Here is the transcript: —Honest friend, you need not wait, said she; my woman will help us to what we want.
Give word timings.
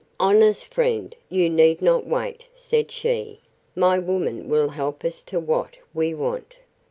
—Honest 0.19 0.65
friend, 0.73 1.15
you 1.29 1.47
need 1.47 1.79
not 1.79 2.07
wait, 2.07 2.45
said 2.55 2.89
she; 2.89 3.39
my 3.75 3.99
woman 3.99 4.49
will 4.49 4.69
help 4.69 5.05
us 5.05 5.21
to 5.25 5.39
what 5.39 5.77
we 5.93 6.11
want. 6.15 6.55